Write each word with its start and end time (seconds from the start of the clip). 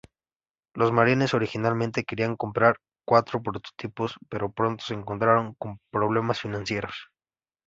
Los 0.73 0.91
"marines" 0.91 1.35
originalmente 1.35 2.03
querían 2.05 2.35
comprar 2.35 2.77
cuatro 3.05 3.39
prototipos, 3.43 4.15
pero 4.29 4.51
pronto 4.51 4.83
se 4.83 4.95
encontraron 4.95 5.53
con 5.53 5.77
problemas 5.91 6.41
financieros. 6.41 7.09